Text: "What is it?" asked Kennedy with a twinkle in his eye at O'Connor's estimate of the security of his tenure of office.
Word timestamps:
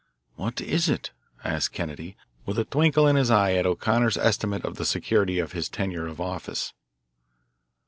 "What 0.35 0.61
is 0.61 0.89
it?" 0.89 1.11
asked 1.43 1.73
Kennedy 1.73 2.17
with 2.43 2.57
a 2.57 2.65
twinkle 2.65 3.05
in 3.05 3.15
his 3.17 3.29
eye 3.29 3.53
at 3.53 3.67
O'Connor's 3.67 4.17
estimate 4.17 4.65
of 4.65 4.77
the 4.77 4.83
security 4.87 5.37
of 5.37 5.51
his 5.51 5.69
tenure 5.69 6.07
of 6.07 6.19
office. 6.19 6.73